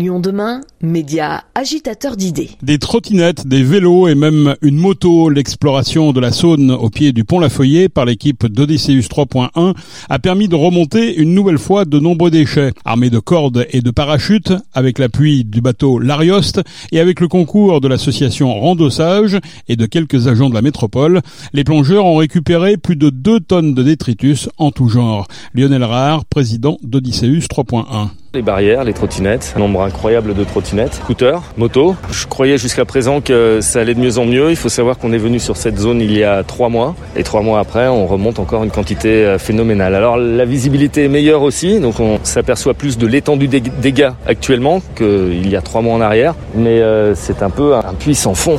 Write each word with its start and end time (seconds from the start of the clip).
Lyon 0.00 0.20
demain, 0.20 0.60
média 0.80 1.42
agitateur 1.56 2.16
d'idées. 2.16 2.50
Des 2.62 2.78
trottinettes, 2.78 3.48
des 3.48 3.64
vélos 3.64 4.06
et 4.06 4.14
même 4.14 4.54
une 4.62 4.76
moto, 4.76 5.28
l'exploration 5.28 6.12
de 6.12 6.20
la 6.20 6.30
Saône 6.30 6.70
au 6.70 6.88
pied 6.88 7.10
du 7.10 7.24
pont 7.24 7.40
Lafoyer 7.40 7.88
par 7.88 8.04
l'équipe 8.04 8.46
d'Odysseus 8.46 9.08
3.1 9.08 9.74
a 10.08 10.18
permis 10.20 10.46
de 10.46 10.54
remonter 10.54 11.16
une 11.16 11.34
nouvelle 11.34 11.58
fois 11.58 11.84
de 11.84 11.98
nombreux 11.98 12.30
déchets. 12.30 12.70
Armés 12.84 13.10
de 13.10 13.18
cordes 13.18 13.66
et 13.70 13.80
de 13.80 13.90
parachutes, 13.90 14.52
avec 14.72 15.00
l'appui 15.00 15.44
du 15.44 15.60
bateau 15.60 15.98
L'Arioste 15.98 16.60
et 16.92 17.00
avec 17.00 17.18
le 17.18 17.26
concours 17.26 17.80
de 17.80 17.88
l'association 17.88 18.54
Randossage 18.54 19.40
et 19.66 19.74
de 19.74 19.86
quelques 19.86 20.28
agents 20.28 20.48
de 20.48 20.54
la 20.54 20.62
métropole, 20.62 21.22
les 21.52 21.64
plongeurs 21.64 22.06
ont 22.06 22.18
récupéré 22.18 22.76
plus 22.76 22.94
de 22.94 23.10
2 23.10 23.40
tonnes 23.40 23.74
de 23.74 23.82
détritus 23.82 24.48
en 24.58 24.70
tout 24.70 24.88
genre. 24.88 25.26
Lionel 25.54 25.82
Rare, 25.82 26.24
président 26.24 26.76
d'Odysseus 26.84 27.48
3.1. 27.50 28.10
Les 28.34 28.42
barrières, 28.42 28.84
les 28.84 28.92
trottinettes, 28.92 29.54
nombre 29.56 29.80
incroyable 29.80 30.34
de 30.34 30.44
trottinettes, 30.44 30.96
scooters, 30.96 31.40
motos. 31.56 31.96
Je 32.10 32.26
croyais 32.26 32.58
jusqu'à 32.58 32.84
présent 32.84 33.22
que 33.22 33.60
ça 33.62 33.80
allait 33.80 33.94
de 33.94 34.00
mieux 34.00 34.18
en 34.18 34.26
mieux. 34.26 34.50
Il 34.50 34.56
faut 34.56 34.68
savoir 34.68 34.98
qu'on 34.98 35.14
est 35.14 35.18
venu 35.18 35.38
sur 35.38 35.56
cette 35.56 35.78
zone 35.78 36.02
il 36.02 36.12
y 36.12 36.24
a 36.24 36.44
trois 36.44 36.68
mois. 36.68 36.94
Et 37.16 37.22
trois 37.22 37.40
mois 37.40 37.58
après, 37.58 37.88
on 37.88 38.06
remonte 38.06 38.38
encore 38.38 38.64
une 38.64 38.70
quantité 38.70 39.24
euh, 39.24 39.38
phénoménale. 39.38 39.94
Alors 39.94 40.18
la 40.18 40.44
visibilité 40.44 41.04
est 41.04 41.08
meilleure 41.08 41.40
aussi, 41.40 41.80
donc 41.80 42.00
on 42.00 42.18
s'aperçoit 42.22 42.74
plus 42.74 42.98
de 42.98 43.06
l'étendue 43.06 43.48
des 43.48 43.60
dégâts 43.60 44.10
actuellement 44.26 44.82
qu'il 44.94 45.48
y 45.48 45.56
a 45.56 45.62
trois 45.62 45.80
mois 45.80 45.94
en 45.94 46.02
arrière. 46.02 46.34
Mais 46.54 46.82
euh, 46.82 47.14
c'est 47.14 47.42
un 47.42 47.50
peu 47.50 47.76
un 47.76 47.94
puits 47.98 48.14
sans 48.14 48.34
fond. 48.34 48.58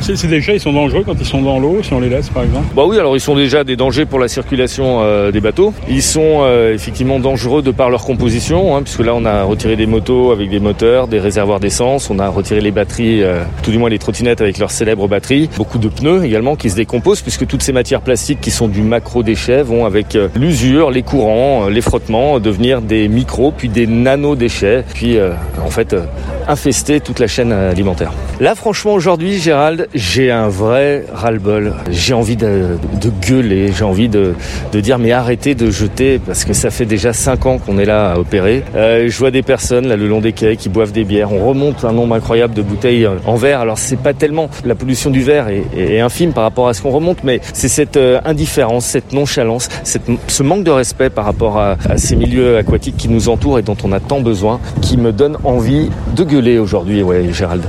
Ces 0.00 0.28
déchets, 0.28 0.56
ils 0.56 0.60
sont 0.60 0.72
dangereux 0.72 1.02
quand 1.04 1.14
ils 1.18 1.26
sont 1.26 1.42
dans 1.42 1.58
l'eau, 1.58 1.80
si 1.82 1.92
on 1.92 2.00
les 2.00 2.08
laisse 2.08 2.28
par 2.28 2.44
exemple 2.44 2.66
Bah 2.76 2.84
oui, 2.86 2.98
alors 2.98 3.16
ils 3.16 3.20
sont 3.20 3.34
déjà 3.34 3.64
des 3.64 3.76
dangers 3.76 4.06
pour 4.06 4.18
la 4.18 4.28
circulation 4.28 5.00
euh, 5.00 5.32
des 5.32 5.40
bateaux. 5.40 5.74
Ils 5.88 6.02
sont 6.02 6.42
euh, 6.42 6.74
effectivement 6.74 7.18
dangereux 7.18 7.60
de 7.62 7.70
par 7.72 7.90
leur 7.90 8.04
composition, 8.04 8.76
hein, 8.76 8.82
puisque 8.82 9.00
là 9.00 9.14
on 9.14 9.24
a 9.24 9.42
retiré 9.42 9.74
des 9.74 9.86
motos 9.86 10.30
avec 10.30 10.48
des 10.48 10.60
moteurs, 10.60 11.08
des 11.08 11.18
réservoirs 11.18 11.60
d'essence, 11.60 12.08
on 12.08 12.18
a 12.18 12.28
retiré 12.28 12.60
les 12.60 12.70
batteries, 12.70 13.22
euh, 13.22 13.42
tout 13.62 13.72
du 13.72 13.78
moins 13.78 13.90
les 13.90 13.98
trottinettes 13.98 14.40
avec 14.40 14.58
leurs 14.58 14.70
célèbres 14.70 15.08
batteries, 15.08 15.50
beaucoup 15.56 15.78
de 15.78 15.88
pneus 15.88 16.24
également 16.24 16.54
qui 16.54 16.70
se 16.70 16.76
décomposent, 16.76 17.22
puisque 17.22 17.46
toutes 17.46 17.62
ces 17.62 17.72
matières 17.72 18.00
plastiques 18.00 18.40
qui 18.40 18.52
sont 18.52 18.68
du 18.68 18.82
macro-déchet 18.82 19.62
vont 19.62 19.86
avec 19.86 20.16
l'usure, 20.36 20.90
les 20.90 21.02
courants, 21.02 21.66
les 21.68 21.80
frottements, 21.80 22.38
devenir 22.38 22.80
des 22.80 23.08
micros, 23.08 23.52
puis 23.56 23.68
des 23.68 23.86
nano-déchets, 23.86 24.84
puis 24.94 25.18
en 25.64 25.70
fait 25.70 25.96
infester 26.46 27.00
toute 27.00 27.18
la 27.18 27.26
chaîne 27.26 27.52
alimentaire. 27.52 28.12
Là 28.40 28.54
franchement 28.54 28.94
aujourd'hui 28.94 29.38
Gérald, 29.40 29.85
j'ai 29.94 30.30
un 30.30 30.48
vrai 30.48 31.04
ras-le-bol. 31.12 31.74
J'ai 31.90 32.14
envie 32.14 32.36
de, 32.36 32.76
gueuler, 33.26 33.72
j'ai 33.72 33.84
envie 33.84 34.08
de, 34.08 34.34
dire 34.74 34.98
mais 34.98 35.12
arrêtez 35.12 35.54
de 35.54 35.70
jeter 35.70 36.18
parce 36.18 36.44
que 36.44 36.52
ça 36.52 36.70
fait 36.70 36.84
déjà 36.84 37.12
5 37.12 37.46
ans 37.46 37.58
qu'on 37.58 37.78
est 37.78 37.84
là 37.84 38.12
à 38.12 38.18
opérer. 38.18 38.62
Euh, 38.74 39.08
je 39.08 39.18
vois 39.18 39.30
des 39.30 39.42
personnes 39.42 39.88
là 39.88 39.96
le 39.96 40.06
long 40.06 40.20
des 40.20 40.32
quais 40.32 40.56
qui 40.56 40.68
boivent 40.68 40.92
des 40.92 41.04
bières. 41.04 41.32
On 41.32 41.48
remonte 41.48 41.84
un 41.84 41.92
nombre 41.92 42.14
incroyable 42.14 42.54
de 42.54 42.62
bouteilles 42.62 43.08
en 43.24 43.36
verre. 43.36 43.60
Alors 43.60 43.78
c'est 43.78 43.98
pas 43.98 44.12
tellement 44.12 44.50
la 44.64 44.74
pollution 44.74 45.10
du 45.10 45.22
verre 45.22 45.48
est, 45.48 46.00
infime 46.00 46.32
par 46.32 46.44
rapport 46.44 46.68
à 46.68 46.74
ce 46.74 46.82
qu'on 46.82 46.90
remonte, 46.90 47.24
mais 47.24 47.40
c'est 47.52 47.68
cette 47.68 47.96
euh, 47.96 48.20
indifférence, 48.24 48.84
cette 48.84 49.12
nonchalance, 49.12 49.68
ce 49.84 50.42
manque 50.42 50.64
de 50.64 50.70
respect 50.70 51.10
par 51.10 51.24
rapport 51.24 51.58
à, 51.58 51.76
à 51.88 51.96
ces 51.96 52.16
milieux 52.16 52.58
aquatiques 52.58 52.96
qui 52.96 53.08
nous 53.08 53.28
entourent 53.28 53.58
et 53.58 53.62
dont 53.62 53.76
on 53.84 53.92
a 53.92 54.00
tant 54.00 54.20
besoin, 54.20 54.60
qui 54.82 54.96
me 54.96 55.12
donne 55.12 55.36
envie 55.44 55.90
de 56.14 56.24
gueuler 56.24 56.58
aujourd'hui, 56.58 57.02
ouais, 57.02 57.32
Gérald. 57.32 57.62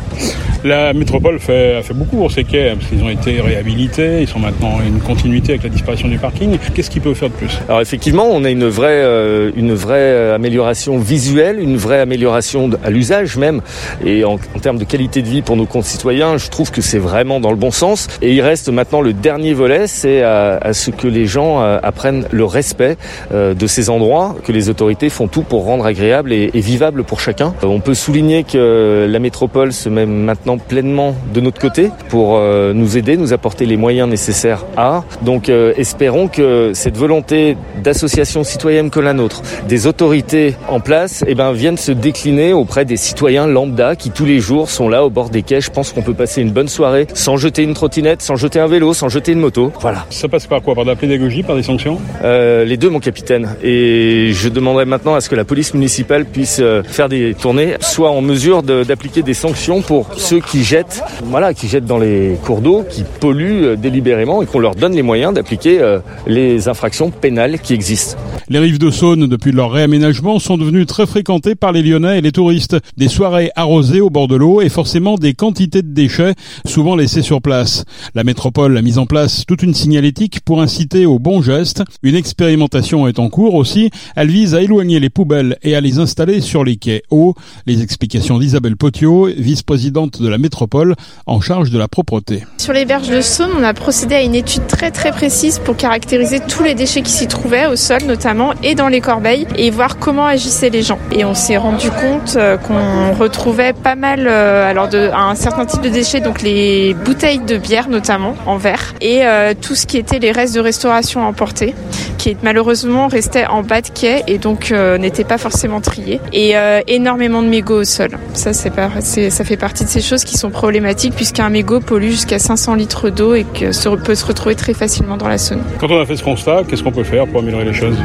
La 0.63 0.93
métropole 0.93 1.39
fait, 1.39 1.75
a 1.75 1.83
fait 1.83 1.93
beaucoup 1.93 2.17
pour 2.17 2.31
ces 2.31 2.43
quais, 2.43 2.73
parce 2.73 2.87
qu'ils 2.87 3.03
ont 3.03 3.09
été 3.09 3.39
réhabilités, 3.39 4.21
ils 4.21 4.27
sont 4.27 4.39
maintenant 4.39 4.79
une 4.85 4.99
continuité 4.99 5.53
avec 5.53 5.63
la 5.63 5.69
disparition 5.69 6.07
du 6.07 6.17
parking. 6.17 6.57
Qu'est-ce 6.73 6.89
qu'ils 6.89 7.01
peuvent 7.01 7.15
faire 7.15 7.29
de 7.29 7.35
plus? 7.35 7.59
Alors 7.69 7.81
effectivement, 7.81 8.25
on 8.29 8.43
a 8.43 8.49
une 8.49 8.67
vraie, 8.67 9.03
euh, 9.03 9.51
une 9.55 9.73
vraie 9.73 9.97
euh, 9.97 10.35
amélioration 10.35 10.97
visuelle, 10.97 11.59
une 11.59 11.77
vraie 11.77 11.99
amélioration 11.99 12.69
à 12.83 12.89
l'usage 12.89 13.37
même, 13.37 13.61
et 14.03 14.25
en, 14.25 14.37
termes 14.61 14.77
de 14.77 14.83
qualité 14.83 15.21
de 15.21 15.27
vie 15.27 15.41
pour 15.41 15.55
nos 15.55 15.65
concitoyens, 15.65 16.37
je 16.37 16.49
trouve 16.49 16.71
que 16.71 16.81
c'est 16.81 16.97
vraiment 16.97 17.39
dans 17.39 17.51
le 17.51 17.57
bon 17.57 17.71
sens. 17.71 18.07
Et 18.21 18.33
il 18.33 18.41
reste 18.41 18.69
maintenant 18.69 19.01
le 19.01 19.13
dernier 19.13 19.53
volet, 19.53 19.85
c'est 19.87 20.23
à, 20.23 20.73
ce 20.73 20.89
que 20.91 21.07
les 21.07 21.27
gens 21.27 21.61
euh, 21.61 21.79
apprennent 21.83 22.25
le 22.31 22.45
respect 22.45 22.97
de 23.31 23.67
ces 23.67 23.89
endroits, 23.89 24.35
que 24.43 24.51
les 24.51 24.69
autorités 24.69 25.09
font 25.09 25.27
tout 25.27 25.43
pour 25.43 25.65
rendre 25.65 25.85
agréable 25.85 26.33
et, 26.33 26.49
et 26.53 26.59
vivable 26.59 27.03
pour 27.03 27.19
chacun. 27.19 27.53
On 27.63 27.79
peut 27.79 27.93
souligner 27.93 28.43
que 28.43 29.07
la 29.09 29.19
métropole 29.19 29.71
se 29.71 29.89
met 29.89 30.05
maintenant 30.05 30.46
pleinement 30.55 31.13
de 31.33 31.41
notre 31.41 31.59
côté 31.59 31.89
pour 32.07 32.37
euh, 32.37 32.71
nous 32.73 32.97
aider, 32.97 33.17
nous 33.17 33.33
apporter 33.33 33.65
les 33.65 33.75
moyens 33.75 34.09
nécessaires 34.09 34.63
à. 34.77 35.03
Donc 35.21 35.49
euh, 35.49 35.73
espérons 35.75 36.29
que 36.29 36.71
cette 36.73 36.95
volonté 36.95 37.57
d'associations 37.83 38.45
citoyennes 38.45 38.89
que 38.89 39.01
la 39.01 39.11
nôtre, 39.11 39.41
des 39.67 39.87
autorités 39.87 40.55
en 40.69 40.79
place, 40.79 41.25
eh 41.27 41.35
ben, 41.35 41.51
viennent 41.51 41.77
se 41.77 41.91
décliner 41.91 42.53
auprès 42.53 42.85
des 42.85 42.95
citoyens 42.95 43.47
lambda 43.47 43.97
qui 43.97 44.11
tous 44.11 44.25
les 44.25 44.39
jours 44.39 44.69
sont 44.69 44.87
là 44.87 45.03
au 45.03 45.09
bord 45.09 45.29
des 45.29 45.43
quais. 45.43 45.59
Je 45.59 45.71
pense 45.71 45.91
qu'on 45.91 46.03
peut 46.03 46.13
passer 46.13 46.41
une 46.41 46.51
bonne 46.51 46.69
soirée 46.69 47.07
sans 47.13 47.35
jeter 47.35 47.63
une 47.63 47.73
trottinette, 47.73 48.21
sans 48.21 48.37
jeter 48.37 48.59
un 48.59 48.67
vélo, 48.67 48.93
sans 48.93 49.09
jeter 49.09 49.33
une 49.33 49.39
moto. 49.39 49.73
Voilà. 49.81 50.05
Ça 50.11 50.29
passe 50.29 50.47
par 50.47 50.61
quoi? 50.61 50.75
Par 50.75 50.85
de 50.85 50.91
la 50.91 50.95
pédagogie, 50.95 51.43
par 51.43 51.57
des 51.57 51.63
sanctions? 51.63 51.99
Euh, 52.23 52.63
Les 52.63 52.77
deux, 52.77 52.89
mon 52.89 52.99
capitaine. 52.99 53.49
Et 53.63 54.29
je 54.31 54.47
demanderai 54.47 54.85
maintenant 54.85 55.15
à 55.15 55.21
ce 55.21 55.27
que 55.29 55.35
la 55.35 55.43
police 55.43 55.73
municipale 55.73 56.25
puisse 56.25 56.61
faire 56.85 57.09
des 57.09 57.33
tournées, 57.33 57.73
soit 57.79 58.11
en 58.11 58.21
mesure 58.21 58.61
d'appliquer 58.63 59.23
des 59.23 59.33
sanctions 59.33 59.81
pour 59.81 60.09
ceux 60.15 60.36
qui 60.41 60.63
jettent, 60.63 61.03
voilà, 61.23 61.53
qui 61.53 61.67
jettent 61.67 61.85
dans 61.85 61.97
les 61.97 62.37
cours 62.45 62.61
d'eau, 62.61 62.83
qui 62.89 63.03
polluent 63.19 63.65
euh, 63.65 63.75
délibérément 63.75 64.41
et 64.41 64.45
qu'on 64.45 64.59
leur 64.59 64.75
donne 64.75 64.93
les 64.93 65.01
moyens 65.01 65.33
d'appliquer 65.33 65.79
euh, 65.81 65.99
les 66.25 66.67
infractions 66.67 67.11
pénales 67.11 67.59
qui 67.59 67.73
existent. 67.73 68.17
Les 68.49 68.59
rives 68.59 68.79
de 68.79 68.89
Saône, 68.89 69.27
depuis 69.27 69.51
leur 69.51 69.71
réaménagement, 69.71 70.39
sont 70.39 70.57
devenues 70.57 70.85
très 70.85 71.05
fréquentées 71.05 71.55
par 71.55 71.71
les 71.71 71.81
Lyonnais 71.81 72.19
et 72.19 72.21
les 72.21 72.31
touristes. 72.31 72.77
Des 72.95 73.09
soirées 73.09 73.51
arrosées 73.55 74.01
au 74.01 74.09
bord 74.09 74.27
de 74.27 74.35
l'eau 74.35 74.61
et 74.61 74.69
forcément 74.69 75.15
des 75.15 75.33
quantités 75.33 75.81
de 75.81 75.93
déchets, 75.93 76.33
souvent 76.65 76.95
laissés 76.95 77.21
sur 77.21 77.41
place. 77.41 77.83
La 78.15 78.23
métropole 78.23 78.77
a 78.77 78.81
mis 78.81 78.97
en 78.97 79.05
place 79.05 79.45
toute 79.45 79.63
une 79.63 79.73
signalétique 79.73 80.39
pour 80.45 80.61
inciter 80.61 81.05
au 81.05 81.19
bon 81.19 81.41
geste. 81.41 81.83
Une 82.03 82.15
expérimentation 82.15 83.07
est 83.07 83.19
en 83.19 83.29
cours 83.29 83.55
aussi. 83.55 83.89
Elle 84.15 84.29
vise 84.29 84.55
à 84.55 84.61
éloigner 84.61 84.99
les 84.99 85.09
poubelles 85.09 85.57
et 85.61 85.75
à 85.75 85.81
les 85.81 85.99
installer 85.99 86.41
sur 86.41 86.63
les 86.63 86.77
quais 86.77 87.03
hauts. 87.09 87.35
Les 87.65 87.81
explications 87.81 88.39
d'Isabelle 88.39 88.77
Potiot, 88.77 89.27
vice-présidente 89.37 90.21
de 90.21 90.26
la 90.29 90.37
métropole 90.37 90.95
en 91.25 91.41
charge 91.41 91.71
de 91.71 91.77
la 91.77 91.87
propreté. 91.87 92.45
Sur 92.57 92.73
les 92.73 92.85
berges 92.85 93.09
de 93.09 93.21
Saône, 93.21 93.51
on 93.57 93.63
a 93.63 93.73
procédé 93.73 94.15
à 94.15 94.21
une 94.21 94.35
étude 94.35 94.67
très 94.67 94.91
très 94.91 95.11
précise 95.11 95.59
pour 95.59 95.77
caractériser 95.77 96.39
tous 96.39 96.63
les 96.63 96.75
déchets 96.75 97.01
qui 97.01 97.11
s'y 97.11 97.27
trouvaient 97.27 97.67
au 97.67 97.75
sol 97.75 98.01
notamment 98.05 98.53
et 98.63 98.75
dans 98.75 98.87
les 98.87 99.01
corbeilles 99.01 99.47
et 99.55 99.69
voir 99.69 99.97
comment 99.99 100.25
agissaient 100.25 100.69
les 100.69 100.81
gens. 100.81 100.99
Et 101.11 101.25
on 101.25 101.33
s'est 101.33 101.57
rendu 101.57 101.89
compte 101.89 102.35
euh, 102.35 102.57
qu'on 102.57 103.13
retrouvait 103.13 103.73
pas 103.73 103.95
mal 103.95 104.27
euh, 104.27 104.69
alors 104.69 104.87
de 104.87 105.09
un 105.13 105.35
certain 105.35 105.65
type 105.65 105.81
de 105.81 105.89
déchets, 105.89 106.19
donc 106.19 106.41
les 106.41 106.93
bouteilles 106.93 107.39
de 107.39 107.57
bière 107.57 107.89
notamment 107.89 108.35
en 108.45 108.57
verre 108.57 108.93
et 109.01 109.25
euh, 109.25 109.53
tout 109.59 109.75
ce 109.75 109.85
qui 109.85 109.97
était 109.97 110.19
les 110.19 110.31
restes 110.31 110.55
de 110.55 110.59
restauration 110.59 111.25
emportés 111.25 111.73
qui 112.17 112.35
malheureusement 112.43 113.07
restait 113.07 113.45
en 113.45 113.61
bas 113.61 113.81
de 113.81 113.89
quai 113.89 114.23
et 114.27 114.37
donc 114.37 114.71
n'était 114.71 115.23
pas 115.23 115.37
forcément 115.37 115.81
trié 115.81 116.19
et 116.33 116.55
énormément 116.87 117.41
de 117.43 117.47
mégots 117.47 117.81
au 117.81 117.83
sol. 117.83 118.09
Ça 118.33 118.53
c'est 118.53 119.29
ça 119.29 119.43
fait 119.43 119.57
partie 119.57 119.83
de 119.83 119.89
ces 119.89 120.01
choses 120.01 120.16
qui 120.25 120.37
sont 120.37 120.49
problématiques 120.49 121.15
puisqu'un 121.15 121.49
mégot 121.49 121.79
pollue 121.79 122.09
jusqu'à 122.09 122.39
500 122.39 122.75
litres 122.75 123.09
d'eau 123.09 123.35
et 123.35 123.43
que 123.43 123.71
peut 123.97 124.15
se 124.15 124.25
retrouver 124.25 124.55
très 124.55 124.73
facilement 124.73 125.17
dans 125.17 125.27
la 125.27 125.37
Saône. 125.37 125.61
Quand 125.79 125.89
on 125.89 125.99
a 125.99 126.05
fait 126.05 126.15
ce 126.15 126.23
constat, 126.23 126.63
qu'est-ce 126.67 126.83
qu'on 126.83 126.91
peut 126.91 127.03
faire 127.03 127.27
pour 127.27 127.39
améliorer 127.39 127.65
les 127.65 127.73
choses? 127.73 127.97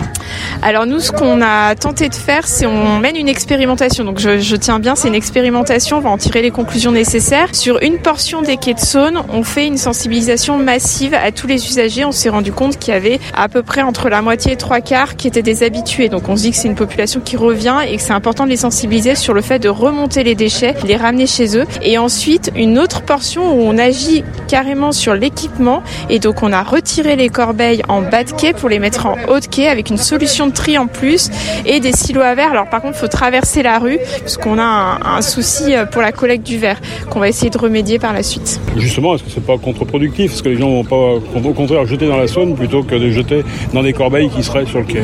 Alors 0.61 0.87
nous, 0.87 1.01
ce 1.01 1.13
qu'on 1.13 1.41
a 1.41 1.75
tenté 1.75 2.09
de 2.09 2.15
faire, 2.15 2.47
c'est 2.47 2.67
on 2.67 2.99
mène 2.99 3.17
une 3.17 3.29
expérimentation. 3.29 4.05
Donc 4.05 4.19
je, 4.19 4.57
tiens 4.57 4.79
bien, 4.79 4.95
c'est 4.95 5.09
une 5.09 5.15
expérimentation. 5.15 5.99
On 5.99 6.01
va 6.01 6.11
en 6.11 6.19
tirer 6.19 6.43
les 6.43 6.51
conclusions 6.51 6.93
nécessaires. 6.93 7.55
Sur 7.55 7.83
une 7.83 7.99
portion 7.99 8.43
des 8.43 8.57
quais 8.57 8.75
de 8.75 8.81
Saône, 8.81 9.23
on 9.33 9.43
fait 9.43 9.67
une 9.67 9.79
sensibilisation 9.79 10.59
massive 10.59 11.15
à 11.15 11.33
tous 11.33 11.47
les 11.47 11.67
usagers. 11.67 12.05
On 12.05 12.13
s'est 12.13 12.29
rendu 12.29 12.53
compte 12.53 12.79
qu'il 12.79 12.93
y 12.93 12.97
avait 12.97 13.21
à 13.35 13.49
peu 13.49 13.63
près 13.63 13.83
entre 13.83 14.09
la 14.09 14.23
moitié 14.23 14.53
et 14.53 14.57
trois 14.57 14.81
quarts 14.81 15.17
qui 15.17 15.29
étaient 15.29 15.43
des 15.43 15.63
habitués. 15.63 16.09
Donc 16.09 16.29
on 16.29 16.37
se 16.37 16.43
dit 16.43 16.51
que 16.51 16.57
c'est 16.57 16.69
une 16.69 16.75
population 16.75 17.21
qui 17.21 17.37
revient 17.37 17.79
et 17.89 17.97
que 17.97 18.03
c'est 18.03 18.13
important 18.13 18.45
de 18.45 18.51
les 18.51 18.57
sensibiliser 18.57 19.15
sur 19.15 19.35
le 19.35 19.41
fait 19.41 19.59
de 19.59 19.69
remonter 19.69 20.23
les 20.23 20.35
déchets, 20.35 20.75
les 20.85 20.97
ramener 20.97 21.27
chez 21.27 21.57
eux. 21.57 21.65
Et 21.83 21.99
ensuite, 21.99 22.51
une 22.55 22.79
autre 22.79 23.03
portion 23.03 23.55
où 23.55 23.63
on 23.63 23.79
agit 23.79 24.25
carrément 24.49 24.93
sur 24.93 25.15
l'équipement. 25.15 25.83
Et 26.11 26.19
donc 26.19 26.43
on 26.43 26.53
a 26.53 26.63
retiré 26.63 27.17
les 27.17 27.29
corbeilles 27.29 27.83
en 27.89 28.03
bas 28.03 28.25
de 28.25 28.33
quai 28.33 28.53
pour 28.53 28.69
les 28.69 28.79
mettre 28.79 29.07
en 29.07 29.17
haut 29.29 29.41
de 29.41 29.47
quai 29.47 29.69
avec 29.69 29.91
une 29.91 29.99
solution 29.99 30.42
de 30.47 30.53
tri 30.53 30.79
en 30.79 30.87
plus 30.87 31.31
et 31.67 31.81
des 31.81 31.93
silos 31.93 32.23
à 32.23 32.35
verre. 32.35 32.51
Alors 32.51 32.69
par 32.69 32.83
contre, 32.83 32.97
il 32.97 33.01
faut 33.01 33.09
traverser 33.09 33.63
la 33.63 33.79
rue 33.79 33.99
parce 34.21 34.37
qu'on 34.37 34.59
a 34.59 34.99
un, 35.05 35.23
souci 35.23 35.75
euh, 35.75 35.87
pour 35.87 36.03
la 36.03 36.13
collecte 36.13 36.47
du 36.47 36.59
verre 36.59 36.81
qu'on 37.11 37.21
va 37.21 37.29
essayer 37.29 37.51
de 37.51 37.59
remédier 37.59 37.99
par 37.99 38.13
la 38.13 38.23
suite. 38.23 38.61
Justement, 38.77 39.15
est-ce 39.15 39.23
que 39.23 39.31
c'est 39.31 39.45
pas 39.45 39.59
contre-productif? 39.59 40.33
Est-ce 40.33 40.43
que 40.43 40.49
les 40.49 40.57
gens 40.57 40.69
vont 40.69 40.85
pas 40.85 41.21
au 41.37 41.53
contraire 41.53 41.87
jeter 41.87 42.07
dans 42.07 42.17
la 42.17 42.27
Saône 42.27 42.55
plutôt 42.55 42.83
que 42.83 42.95
de 42.95 43.11
jeter 43.11 43.45
dans 43.73 43.83
des 43.83 43.93
corbeilles 43.93 44.31
qui 44.31 44.43
seraient 44.43 44.67
sur 44.67 44.81
le 44.81 44.85
quai? 44.85 45.03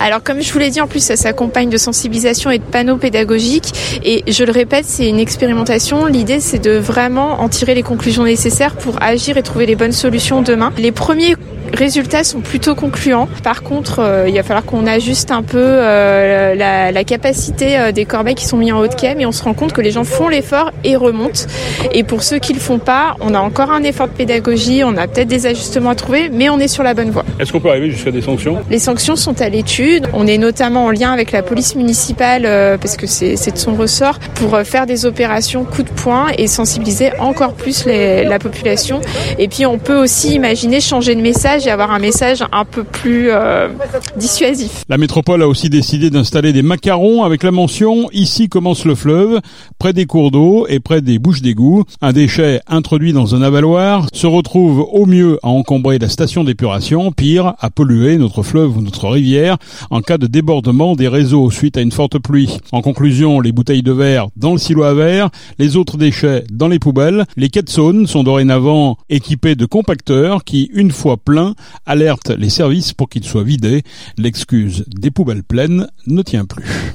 Alors 0.00 0.22
comme 0.22 0.42
je 0.42 0.52
vous 0.52 0.58
l'ai 0.58 0.70
dit, 0.70 0.80
en 0.80 0.86
plus 0.86 1.00
ça 1.00 1.16
s'accompagne 1.16 1.70
de 1.70 1.76
sensibilisation 1.76 2.50
et 2.50 2.58
de 2.58 2.64
panneaux 2.64 2.96
pédagogiques 2.96 4.00
et 4.04 4.24
je 4.30 4.44
le 4.44 4.52
répète, 4.52 4.84
c'est 4.86 5.08
une 5.08 5.18
expérimentation. 5.18 6.06
L'idée 6.06 6.40
c'est 6.40 6.58
de 6.58 6.72
vraiment 6.72 7.40
en 7.40 7.48
tirer 7.48 7.74
les 7.74 7.82
conclusions 7.82 8.24
nécessaires 8.24 8.76
pour 8.76 9.02
agir 9.02 9.36
et 9.36 9.42
trouver 9.42 9.66
les 9.66 9.76
bonnes 9.76 9.92
solutions 9.92 10.42
demain. 10.42 10.72
Les 10.78 10.92
premiers 10.92 11.34
résultats 11.74 12.24
sont 12.24 12.40
plutôt 12.40 12.74
concluants. 12.74 13.28
Par 13.42 13.62
contre, 13.62 14.24
il 14.26 14.34
va 14.34 14.42
falloir 14.42 14.64
qu'on 14.64 14.86
ajuste 14.86 15.30
un 15.30 15.42
peu 15.42 15.58
la, 15.58 16.92
la, 16.92 17.04
capacité 17.04 17.92
des 17.92 18.04
corbeilles 18.04 18.34
qui 18.34 18.46
sont 18.46 18.56
mis 18.56 18.72
en 18.72 18.80
haut 18.80 18.88
de 18.88 18.94
quai, 18.94 19.14
mais 19.14 19.26
on 19.26 19.32
se 19.32 19.42
rend 19.42 19.54
compte 19.54 19.72
que 19.72 19.80
les 19.80 19.90
gens 19.90 20.04
font 20.04 20.28
l'effort 20.28 20.72
et 20.84 20.96
remontent. 20.96 21.46
Et 21.92 22.02
pour 22.02 22.22
ceux 22.22 22.38
qui 22.38 22.52
le 22.52 22.60
font 22.60 22.78
pas, 22.78 23.16
on 23.20 23.34
a 23.34 23.40
encore 23.40 23.70
un 23.70 23.82
effort 23.82 24.08
de 24.08 24.12
pédagogie, 24.12 24.82
on 24.84 24.96
a 24.96 25.06
peut-être 25.06 25.28
des 25.28 25.46
ajustements 25.46 25.90
à 25.90 25.94
trouver, 25.94 26.28
mais 26.30 26.48
on 26.48 26.58
est 26.58 26.68
sur 26.68 26.82
la 26.82 26.94
bonne 26.94 27.10
voie. 27.10 27.24
Est-ce 27.40 27.52
qu'on 27.52 27.60
peut 27.60 27.70
arriver 27.70 27.90
jusqu'à 27.90 28.10
des 28.10 28.22
sanctions? 28.22 28.58
Les 28.70 28.78
sanctions 28.78 29.16
sont 29.16 29.40
à 29.40 29.48
l'étude. 29.48 30.08
On 30.12 30.26
est 30.26 30.38
notamment 30.38 30.86
en 30.86 30.90
lien 30.90 31.12
avec 31.12 31.32
la 31.32 31.42
police 31.42 31.74
municipale, 31.74 32.42
euh, 32.44 32.76
parce 32.78 32.96
que 32.96 33.06
c'est 33.06 33.50
de 33.50 33.58
son 33.58 33.74
ressort, 33.74 34.18
pour 34.34 34.54
euh, 34.54 34.64
faire 34.64 34.86
des 34.86 35.06
opérations 35.06 35.64
coup 35.64 35.82
de 35.82 35.90
poing 35.90 36.26
et 36.36 36.46
sensibiliser 36.46 37.10
encore 37.18 37.54
plus 37.54 37.86
la 37.86 38.38
population. 38.38 39.00
Et 39.38 39.48
puis 39.48 39.66
on 39.66 39.78
peut 39.78 39.96
aussi 39.96 40.34
imaginer 40.34 40.80
changer 40.80 41.14
de 41.14 41.20
message 41.20 41.57
et 41.66 41.70
avoir 41.70 41.90
un 41.90 41.98
message 41.98 42.44
un 42.52 42.64
peu 42.64 42.84
plus 42.84 43.28
euh, 43.30 43.68
dissuasif. 44.16 44.84
La 44.88 44.98
métropole 44.98 45.42
a 45.42 45.48
aussi 45.48 45.68
décidé 45.68 46.10
d'installer 46.10 46.52
des 46.52 46.62
macarons 46.62 47.24
avec 47.24 47.42
la 47.42 47.50
mention 47.50 48.08
Ici 48.12 48.48
commence 48.48 48.84
le 48.84 48.94
fleuve, 48.94 49.40
près 49.78 49.92
des 49.92 50.06
cours 50.06 50.30
d'eau 50.30 50.66
et 50.68 50.80
près 50.80 51.00
des 51.00 51.18
bouches 51.18 51.42
d'égout. 51.42 51.84
Un 52.00 52.12
déchet 52.12 52.60
introduit 52.66 53.12
dans 53.12 53.34
un 53.34 53.42
avaloir 53.42 54.06
se 54.12 54.26
retrouve 54.26 54.86
au 54.90 55.06
mieux 55.06 55.38
à 55.42 55.48
encombrer 55.48 55.98
la 55.98 56.08
station 56.08 56.44
d'épuration, 56.44 57.12
pire, 57.12 57.54
à 57.60 57.70
polluer 57.70 58.16
notre 58.16 58.42
fleuve 58.42 58.76
ou 58.76 58.80
notre 58.80 59.08
rivière 59.08 59.56
en 59.90 60.00
cas 60.00 60.18
de 60.18 60.26
débordement 60.26 60.96
des 60.96 61.08
réseaux 61.08 61.50
suite 61.50 61.76
à 61.76 61.80
une 61.80 61.92
forte 61.92 62.18
pluie. 62.18 62.58
En 62.72 62.82
conclusion, 62.82 63.40
les 63.40 63.52
bouteilles 63.52 63.82
de 63.82 63.92
verre 63.92 64.28
dans 64.36 64.52
le 64.52 64.58
silo 64.58 64.84
à 64.84 64.94
verre, 64.94 65.30
les 65.58 65.76
autres 65.76 65.96
déchets 65.96 66.44
dans 66.50 66.68
les 66.68 66.78
poubelles. 66.78 67.24
Les 67.36 67.48
Saône 67.66 68.06
sont 68.06 68.22
dorénavant 68.22 68.96
équipés 69.10 69.54
de 69.54 69.66
compacteurs 69.66 70.44
qui, 70.44 70.70
une 70.72 70.92
fois 70.92 71.16
pleins, 71.16 71.47
alertent 71.86 72.30
les 72.30 72.50
services 72.50 72.92
pour 72.92 73.08
qu'ils 73.08 73.24
soient 73.24 73.44
vidés. 73.44 73.82
L'excuse 74.16 74.84
des 74.88 75.10
poubelles 75.10 75.44
pleines 75.44 75.88
ne 76.06 76.22
tient 76.22 76.44
plus. 76.44 76.94